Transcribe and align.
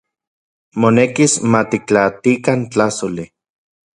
Monekis 0.85 1.35
matiktlatikan 1.57 2.59
tlajsoli. 2.73 3.29